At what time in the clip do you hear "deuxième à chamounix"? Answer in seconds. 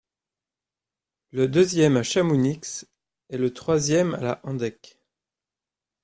1.47-2.85